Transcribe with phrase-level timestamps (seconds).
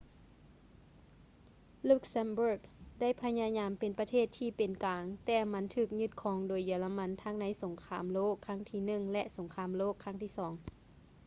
[1.89, 2.61] luxembourg
[3.01, 10.53] ໄດ້ພະຍາຍາມເປັນປະເທດທີ່ເປັນກາງ ແຕ່ມັນຖືກຍຶດຄອງໂດຍເຢຍລະມັນທັງໃນສົງຄາມໂລກຄັ້ງທີໜຶ່ງ ແລະ ສົງຄາມໂລກຄັ້ງທີສອງ